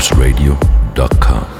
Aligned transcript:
topsradio.com. 0.00 1.59